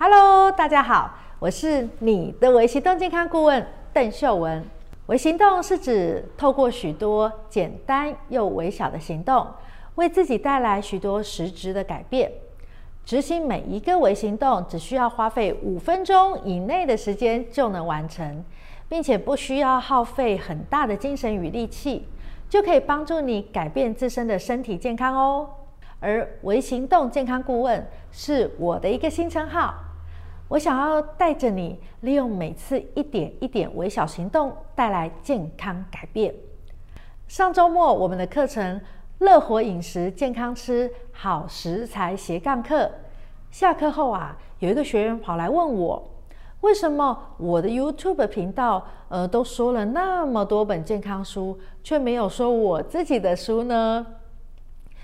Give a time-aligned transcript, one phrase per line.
[0.00, 4.64] Hello，大家好，我是你的微行动健康顾问邓秀文。
[5.06, 9.44] 微行动是指透过许多简单又微小的行动，
[9.96, 12.30] 为自己带来许多实质的改变。
[13.04, 18.44] 执行每一个微行动，只需要花费五分钟以内的时间就能完成，
[18.88, 22.06] 并且不需要耗费很大的精神与力气，
[22.48, 25.50] 就可以帮助你改变自身的身体健康哦。
[25.98, 29.74] 而微行动健康顾问是我的一个新称号。
[30.48, 36.34] 我想要带着你，利用每次一点一点微小行动，带来健康改变。
[37.26, 38.80] 上周末我们的课程
[39.20, 42.90] “乐活饮食健康吃好食材斜杠课”
[43.52, 46.10] 下课后啊，有一个学员跑来问我，
[46.62, 54.06] 为什么我的 YouTube 频道呃都说了那么多本健康书，却没有说我自己的书呢？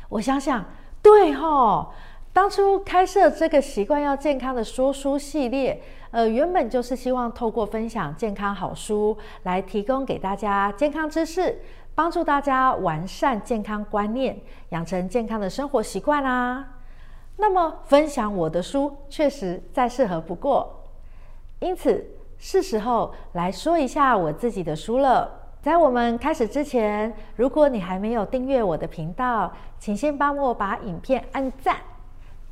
[0.08, 0.64] 我想想，
[1.02, 1.92] 对吼。
[2.34, 5.80] 当初开设这个习惯要健康的说书系列，
[6.10, 11.60] 呃，原本就是希望透过分享健康好书，来提供给大家健康知识，
[11.94, 14.36] 帮助大家完善健康观念，
[14.70, 16.70] 养成健康的生活习惯啦。
[17.36, 20.82] 那么，分享我的书确实再适合不过，
[21.60, 22.04] 因此
[22.36, 25.30] 是时候来说一下我自己的书了。
[25.62, 31.76] 在我们开始之前，如果你还没有订阅我的频道，请先帮我把影片按赞。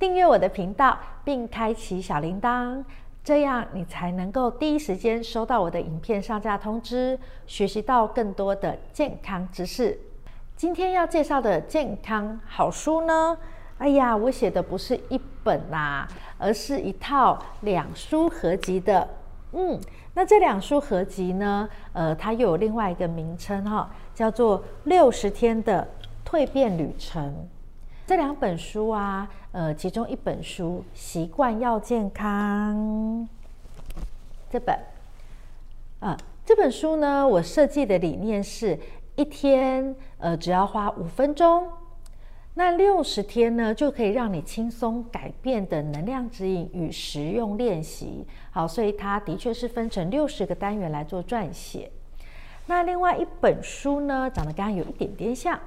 [0.02, 2.82] 订阅我的频道，并开启小铃铛，
[3.22, 9.96] 这样你才能够第一时间收到我的影片上架通知，学习到更多的健康知识。
[10.56, 13.38] 今天要介绍的健康好书呢，
[13.78, 19.08] 哎呀，我写的不是一本啦、啊，而是一套两书合集的。
[19.52, 19.78] 嗯，
[20.14, 25.86] 那这两书合集呢，呃，它又有另外一个名称哈、叫做《六十天的
[26.28, 27.24] 蜕变旅程》。
[28.04, 32.76] 这两本书啊，呃，其中一本书《习惯要健康》
[34.50, 34.76] 这本，
[36.00, 38.76] 呃，这本书呢，我设计的理念是
[39.14, 41.68] 一天，呃，只要花五分钟，
[42.54, 48.26] 那六十天呢，就可以让你轻松改变的能量指引与实用练习。
[48.50, 51.90] 好，所以它的确是分成六十个单元来做撰写。
[52.66, 55.58] 那另外一本书呢，长得刚刚有一点点像。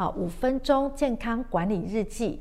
[0.00, 2.40] 好，五分钟健康管理日记，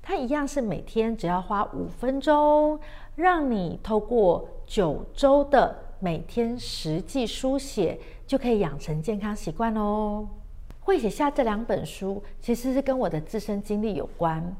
[0.00, 2.78] 它一样是每天只要花五分钟，
[3.16, 7.98] 让你透过九周的每天实际书写，
[8.28, 10.24] 就可以养成健康习惯哦。
[10.82, 14.54] 会写下这两本书，其实是跟我的自身经历有关。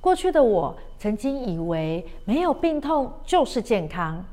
[0.00, 4.24] 过去的我曾经以为没有病痛就是健康，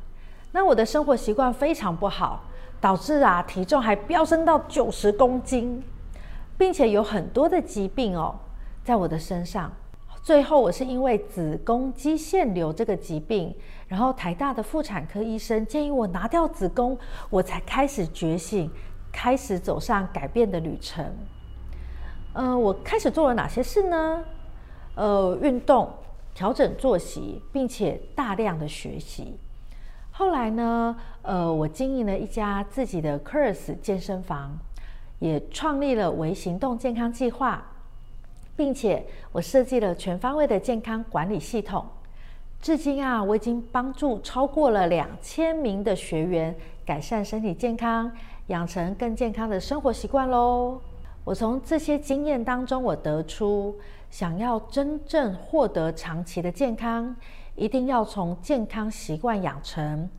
[0.53, 2.45] 那我的生活习惯非常不好，
[2.79, 5.83] 导致啊体重还飙升到九十公斤。
[6.57, 8.35] 并且有很多的疾病哦，
[8.83, 9.71] 在我的身上。
[10.23, 13.55] 最后，我是因为子宫肌腺瘤这个疾病，
[13.87, 16.97] 然后台大的妇产科医生建议我拿掉子宫，
[17.29, 18.71] 我才开始觉醒，
[19.11, 21.05] 开始走上改变的旅程。
[22.33, 24.23] 呃，我开始做了哪些事呢？
[24.95, 25.93] 呃，运动，
[26.33, 29.37] 调整作息，并且大量的学习。
[30.09, 34.57] 后来呢，呃，我经营了一家自己的 Curves 健身房。
[35.19, 37.63] 也创立了微行动健康计划，
[38.55, 41.85] 并且我设计了全方位的健康管理系统。
[42.61, 46.55] 至今啊，我已经帮助超过了两千名的学员
[46.85, 48.11] 改善身体健康，
[48.47, 50.79] 养成更健康的生活习惯喽。
[51.23, 53.75] 我从这些经验当中，我得出，
[54.09, 57.15] 想要真正获得长期的健康，
[57.55, 60.09] 一定要从健康习惯养成，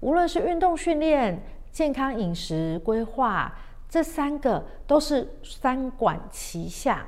[0.00, 3.52] 无论是运动训练、健康饮食规划。
[3.88, 7.06] 这三个都是三管齐下，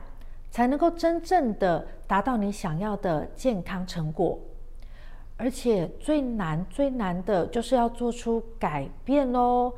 [0.50, 4.38] 才能够真正的达到你想要的健康成果。
[5.36, 9.72] 而且最难最难的就是要做出改变喽，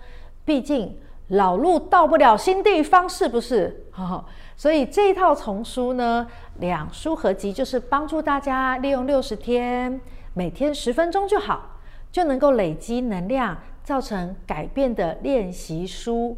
[0.44, 0.96] 毕竟
[1.28, 3.84] 老路到不了新地方，是不是？
[4.56, 6.26] 所以这一套丛书呢，
[6.60, 10.00] 两书合集就是帮助大家利用六十天，
[10.34, 11.78] 每天十分钟就好，
[12.12, 16.36] 就能够累积能量，造成改变的练习书。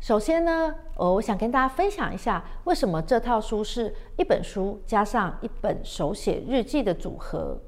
[0.00, 7.58] 首先呢，我想跟大家分享一下，为什么这套书是一本书加上一本手写日记的组合。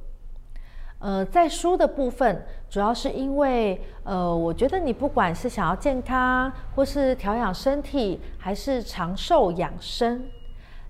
[1.01, 10.25] 呃，在书的部分，主要是因为，呃，我觉得你不管是想要健康，或是调养身体，还是长寿养生，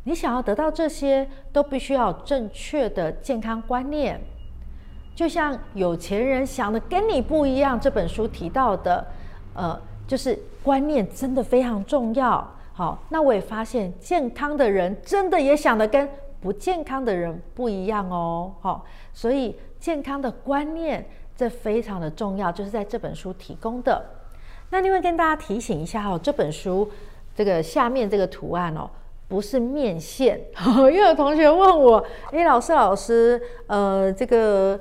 [0.04, 4.20] 你想要得到这些，都必须要正确的健康观念。
[5.14, 9.06] 就像有钱人想的跟你不一样，这本书提到的，
[9.54, 9.81] 呃。
[10.10, 12.46] 就是观念真的非常重要。
[12.72, 16.08] 好，那我也发现健康的人真的也想得跟
[16.40, 18.52] 不健康的人不一样哦。
[18.60, 24.02] 好，所以健康的观念，这非常的重要，就是在这本书提供的。
[24.70, 26.88] 那另外跟大家提醒一下哦，这本书
[27.34, 28.88] 这个下面这个图案哦，
[29.28, 30.40] 不是面线。
[30.78, 34.80] 因为有同学问我，诶，老师老师，呃，这个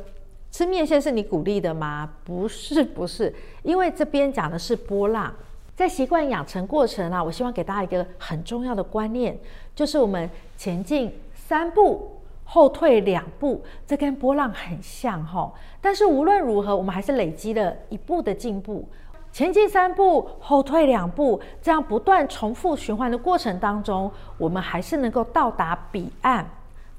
[0.51, 2.09] 吃面线是你鼓励的吗？
[2.23, 3.33] 不是，不是，
[3.63, 5.33] 因为这边讲的是波浪。
[5.79, 9.39] 在习惯养成过程啊，我希望给大家一个很重要的观念，
[9.73, 15.49] 就是我们前进三步，后退两步，这跟波浪很像哈。
[15.79, 18.85] 但是无论如何，我们还是累积了一步的进步。
[19.31, 26.45] 前进三步，后退两步，这样不断重复循环的过程当中，我们还是能够到达彼岸，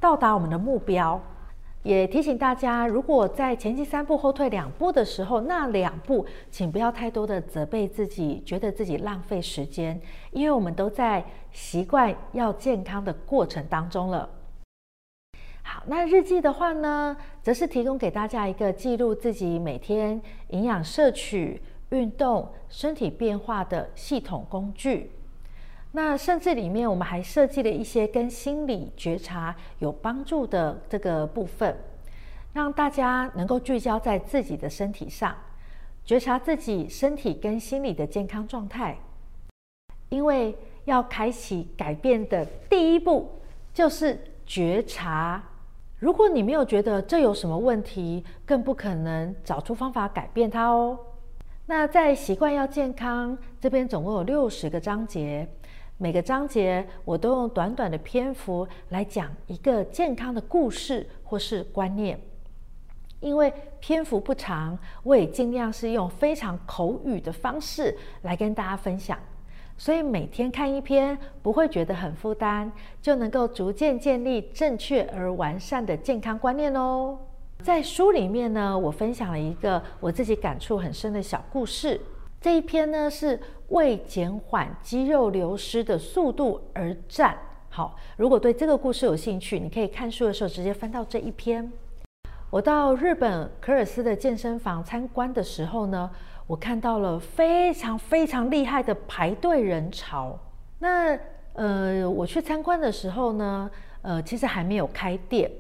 [0.01, 1.21] 到达我们的目标。
[1.83, 9.99] 也提醒大家，如果在前进三步后退两步的时候，那两步请不要太多的责备自己，觉得自己浪费时间，
[10.31, 14.29] 因为我们都在习惯要健康的过程当中了。
[15.63, 25.13] 好，那日记的话呢，则是提供给大家一个记录自己每天营养摄取、运动、身体变化的系统工具。
[25.93, 31.77] 那甚至里面，我们还设计了一些跟心理觉察有帮助的这个部分，
[32.53, 35.35] 让大家能够聚焦在自己的身体上，
[36.05, 38.97] 觉察自己身体跟心理的健康状态。
[40.11, 43.31] 因为要开启改变的第一步
[43.75, 45.43] 就是觉察。
[45.99, 50.99] 如果你没有觉得这有什么问题，更不可能找出方法改变它哦。
[51.67, 55.47] 那在习惯要健康这边，总共有六十个章节。
[56.03, 62.19] 每个章节我都用短短的篇幅来讲一个健康的故事或是观念，
[63.21, 69.19] 因为篇幅不长，我也尽量是用非常口语的方式来跟大家分享，
[69.77, 77.19] 所以每天看一篇不会觉得很负担，就能够逐渐建立正确而完善的健康观念哦。
[77.63, 82.01] 在书里面呢，我分享了一个我自己感触很深的小故事。
[82.41, 83.39] 这一篇呢，是
[83.69, 87.37] 为减缓肌肉流失的速度而战。
[87.69, 91.71] 好，如果对这个故事有兴趣，你可以看书的时候直接翻到这一篇。
[92.49, 96.11] 我到日本可尔斯的健身房参观的时候呢，
[96.47, 100.39] 我看到了非常非常厉害的排队人潮。
[100.79, 101.19] 那
[101.53, 103.71] 呃，我去参观的时候呢，
[104.01, 105.51] 呃，其实还没有开店。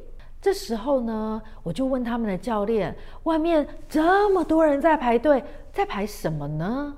[0.41, 6.97] 这时候呢，我就问他们的教练：“外面这么多人在排队，在排什么呢？”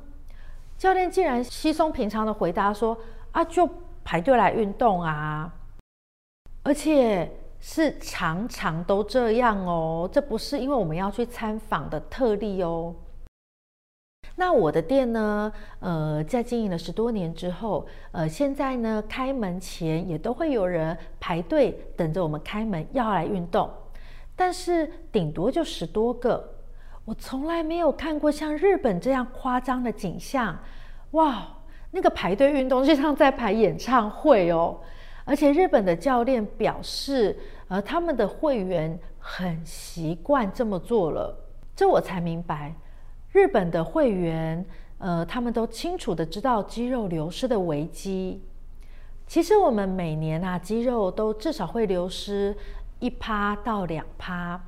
[0.78, 2.96] 教练竟然稀松平常的回答说
[3.32, 3.68] ：“啊，就
[4.04, 5.52] 排队来运动啊，
[6.62, 12.94] 而且是常常都这样哦，这不是因为我们要去参访的特例哦。”
[14.36, 23.70] 那我的店呢，呃，在经营了十多年之后，呃，现在呢，开门前也都会有人排队等着我们开门要来运动，
[24.34, 26.54] 但是顶多就十多个，
[27.04, 30.58] 我从来没有看过像日本这样夸张的景象，
[31.10, 31.46] 哇，
[31.90, 34.80] 那个排队运动就像在排演唱会哦，
[35.26, 37.38] 而且日本的教练表示，
[37.68, 41.38] 呃，他们的会员很习惯这么做了，
[41.76, 42.74] 这我才明白。
[43.32, 44.64] 日本的会员，
[44.98, 48.42] 呃，他们都清楚的知道肌肉流失的危机。
[49.26, 52.54] 其实我们每年啊，肌肉都至少会流失
[52.98, 54.62] 一趴到两趴。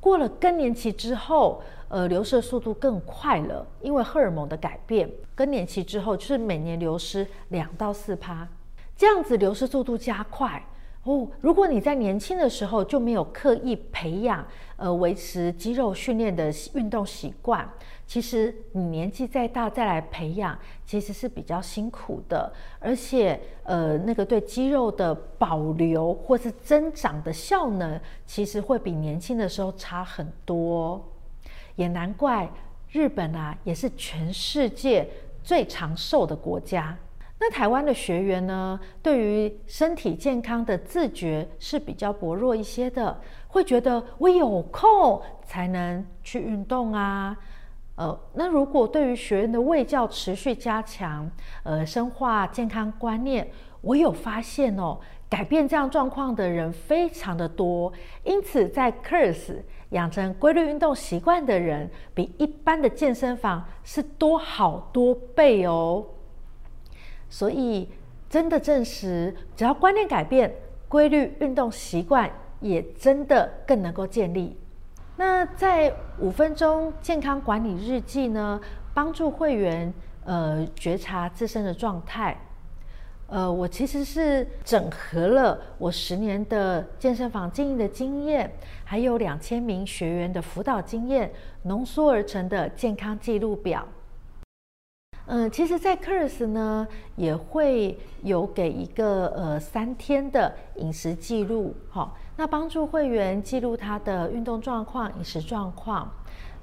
[0.00, 5.08] 过了更年期之后，呃，流失的速度更快了，因为荷尔蒙的改变。
[5.36, 8.48] 更年期之后，就是每年流失两到四趴，
[8.96, 10.60] 这样子流失速度加快。
[11.04, 14.44] 哦，如果你在年轻的时候就没有刻意培养，
[14.76, 17.68] 呃，维持肌肉训练的运动习惯，
[18.08, 22.50] 其实你年纪再大再来培养，其实是比较辛苦的，
[22.80, 31.06] 而且，呃，那个对肌肉的保留或是增长的效能，其实会比年轻的时候差很多。
[31.76, 32.50] 也难怪
[32.90, 35.06] 日本啊，也是全世界
[35.44, 36.96] 最长寿的国家。
[37.38, 47.36] 那台湾的学员呢，对于身体健康的自觉是比较薄弱一些的，会觉得我有空才能去运动啊。
[47.98, 51.28] 呃，那如果对于学员的卫教持续加强，
[51.64, 53.50] 呃，深化健康观念，
[53.80, 54.96] 我有发现哦，
[55.28, 57.92] 改变这样状况的人非常的多。
[58.22, 59.56] 因此，在 KIRS
[59.90, 66.06] 养成规律运动习惯的人，比一般的健身房是多好多倍哦。
[67.28, 67.88] 所以，
[68.30, 70.54] 真的证实，只要观念改变，
[70.88, 74.56] 规律运动习惯也真的更能够建立。
[75.18, 78.60] 那在五分钟健康管理日记呢，
[78.94, 79.92] 帮助会员
[80.24, 82.40] 呃觉察自身的状态。
[83.26, 88.48] 呃，我其实是整合了我十年的健身房经营的经验，
[88.84, 91.28] 还有两千名学员的辅导经验，
[91.64, 93.84] 浓缩而成的健康记录表。
[95.26, 106.08] 嗯，其实，在 Curves 呢，也会有给一个呃三天的饮食记录，好，那帮助会员记录他的运动状况、饮食状况。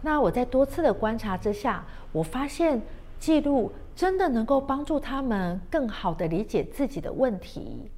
[0.01, 2.81] 那我在多次的观察之下，我发现
[3.19, 7.91] 记录真的能够帮助他们更好的理解自己的问题。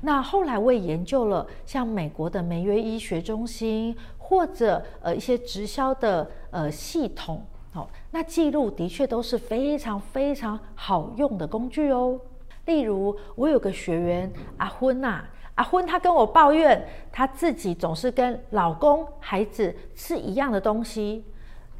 [0.00, 7.44] 那后来我也研究了像美国的梅约医学中心，或者呃一些直销的呃系统。
[7.72, 12.18] 好，那记录的确都是非常非常好用的工具哦。
[12.64, 15.22] 例如，我有个学员阿昏呐、
[15.54, 21.24] 阿昏他跟我抱怨，他自己总是跟老公、孩子吃一样的东西，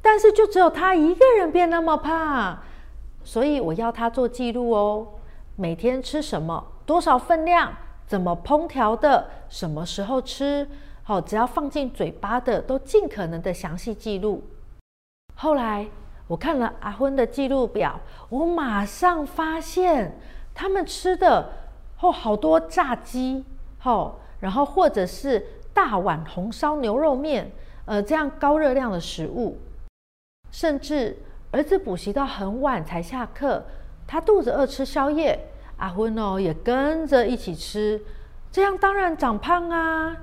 [0.03, 2.59] 但是就只有他一个人变那么胖，
[3.25, 5.07] 所以我要他做记录哦，
[5.57, 7.73] 每天吃什么，多少分量，
[8.07, 10.69] 怎么烹调的，什么时候吃，
[11.03, 14.43] 好，只要放进嘴巴的，都尽可能的详细记录。
[15.35, 15.89] 后来
[16.29, 17.99] 我看了阿昏的记录表，
[18.29, 20.19] 我马上发现
[20.55, 21.51] 他们吃的
[22.01, 23.45] 哦好多炸鸡，
[23.85, 27.51] 哦，然后或者是大碗红烧牛肉面，
[27.85, 29.59] 呃，这样高热量的食物，
[30.51, 31.17] 甚至
[31.51, 33.65] 儿子补习到很晚才下课，
[34.07, 35.39] 他肚子饿吃宵夜，
[35.79, 38.01] 阿昏哦也跟着一起吃，
[38.51, 40.17] 这样当然长胖啊，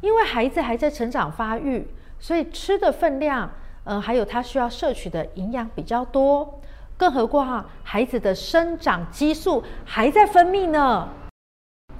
[0.00, 3.50] 因为孩子还在成长发育，所以吃的分量。
[3.90, 6.60] 嗯，还有他需要摄取的营养比较多，
[6.98, 11.08] 更何况孩子的生长激素还在分泌呢。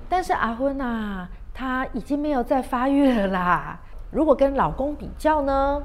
[0.08, 3.78] 但是阿昏呐，他已经没有在发育了啦。
[4.10, 5.82] 如果跟老公比较呢，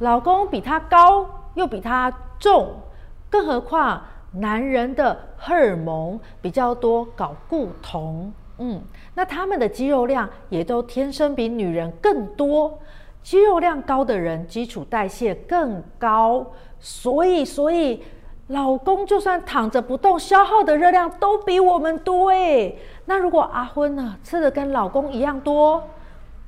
[0.00, 2.74] 老公比他高又比他重，
[3.30, 4.02] 更何况
[4.32, 8.82] 男人的荷尔蒙比较多，睾固酮，嗯，
[9.14, 12.78] 那他们的肌肉量也都天生比女人更多。
[13.22, 16.46] 肌肉量高的人，基础代谢更高，
[16.78, 18.02] 所以，所以
[18.48, 22.78] 老公就算躺着不动，消耗的热量都比我们多诶。
[23.06, 25.82] 那如果阿昏呢，吃的跟老公一样多，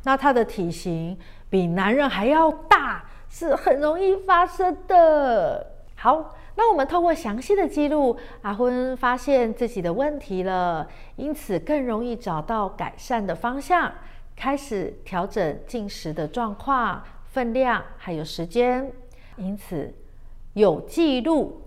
[0.05, 5.67] 那他的体型比男人还要大，是很容易发生的。
[5.97, 10.87] 好，那我们透过详细的记录，阿昏发现自己的问题了，
[11.17, 13.91] 因此更容易找到改善的方向。
[14.37, 18.93] 开始调整进食的状况、分量还有时间，
[19.39, 19.95] 因此
[20.53, 21.63] 有记录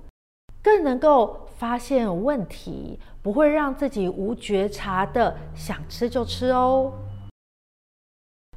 [0.61, 6.91] 更能够发现问题，不会让自己无觉察的想吃就吃哦。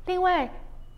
[0.06, 0.50] 另外，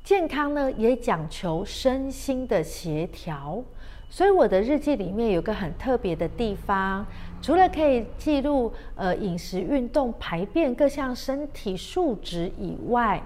[0.03, 3.63] 健康呢也讲求身心的协调。
[4.11, 7.05] 所以我的日记里面有个很特别的地方，
[7.43, 13.21] 除了可以记录呃饮食、运动、排便各项身体数值以外，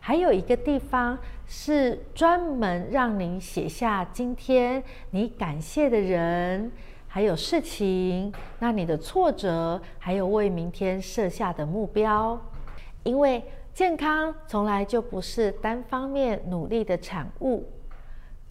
[0.00, 6.70] 还有一个地方是专门让您写下今天你感谢的人，
[7.14, 12.36] 还有事情，那你的挫折，还有为明天设下的目标。
[13.04, 13.40] 因为
[13.72, 17.70] 健康从来就不是单方面努力的产物。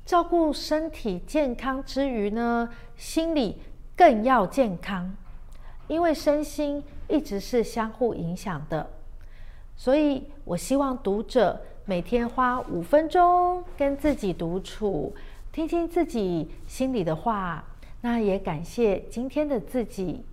[0.05, 3.57] 照顾身体健康之余呢，心理
[3.97, 5.13] 更要健康，
[5.89, 8.89] 因为身心一直是相互影响的。
[9.75, 15.13] 所以我希望读者每天花五分钟跟自己独处，
[15.51, 17.61] 听听自己心里的话。
[18.05, 20.25] 那也感谢今天的自己，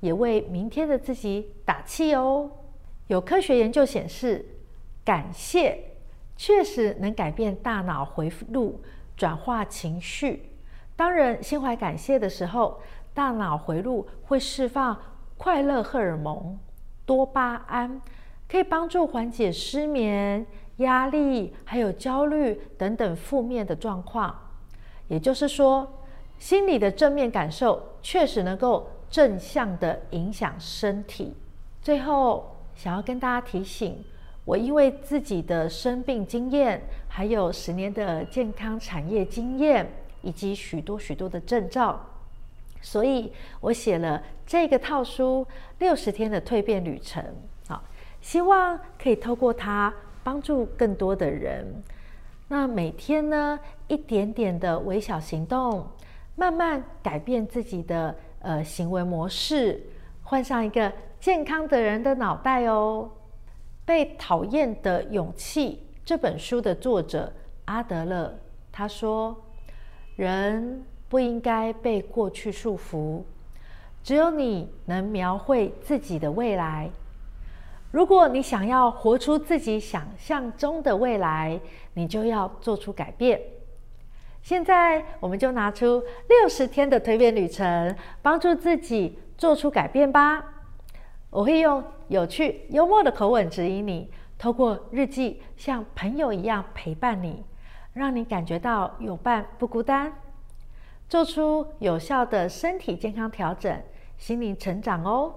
[0.00, 2.50] 也为明天的自己打气哦。
[3.06, 4.44] 有科学研究显示，
[5.04, 5.84] 感谢。
[6.36, 8.80] 确实能改变大脑回路，
[9.16, 10.50] 转化情绪。
[10.94, 12.80] 当人心怀感谢的时候，
[13.14, 14.96] 大脑回路会释放
[15.36, 16.58] 快乐荷尔蒙
[17.04, 18.00] 多巴胺，
[18.48, 24.32] 可以帮助缓解失眠、压力还有焦虑等等负面的状况。
[25.08, 26.04] 也就是说，
[26.38, 31.34] 心理的正面感受确实能够正向的影响身体。
[31.82, 34.04] 最后，想要跟大家提醒。
[34.44, 39.86] 我因为自己的生病经验，还有十年的健康产业经验，
[40.22, 42.00] 以及许多许多的证照，
[42.80, 43.30] 所以
[43.60, 45.46] 我写了这个套书
[45.80, 47.22] 《六十天的蜕变旅程》。
[47.68, 47.82] 好，
[48.22, 49.92] 希望可以透过它
[50.24, 51.66] 帮助更多的人。
[52.48, 55.86] 那每天呢，一点点的微小行动，
[56.38, 59.82] 慢慢改变自己的呃行为模式，
[60.22, 63.10] 换上一个健康的人的脑袋哦。
[63.84, 67.32] 被讨厌的勇气这本书的作者
[67.64, 68.32] 阿德勒
[68.70, 69.36] 他说
[70.14, 73.22] ：“人不应该被过去束缚，
[74.04, 76.88] 只有你能描绘自己的未来。
[77.90, 81.58] 如果你想要活出自己想象中的未来，
[81.94, 83.40] 你就要做出改变。
[84.48, 90.42] 现在，我们就拿出六十天的蜕变旅程，帮助自己做出改变吧。
[91.28, 97.44] 我会用有趣、幽默的口吻指引你，透过日记像朋友一样陪伴你，
[97.92, 100.10] 让你感觉到有伴不孤单，
[101.10, 103.78] 做出有效的身体健康调整、
[104.16, 105.34] 心灵成长哦。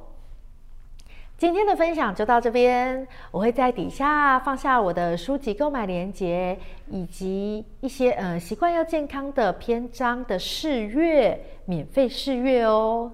[1.42, 6.56] 今天的分享就到这边，我会在底下放下我的书籍购买链接，
[6.88, 13.12] 以及一些呃习惯要健康的篇章的试阅，免费试阅哦。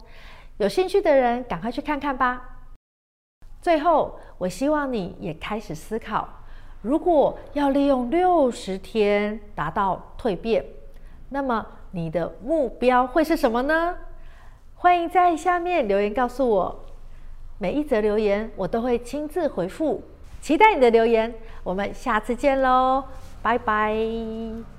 [0.57, 2.65] 有兴趣的人赶快去看看吧。
[3.61, 6.27] 最后，我希望你也开始思考，
[6.81, 10.65] 如果要利用六十天达到蜕变，
[11.29, 13.95] 那么你的目标会是什么呢？
[14.75, 16.83] 欢迎在下面留言告诉我。
[17.57, 20.03] 每一则留言我都会亲自回复，
[20.41, 21.33] 期待你的留言。
[21.63, 23.03] 我们下次见喽，
[23.41, 24.76] 拜拜。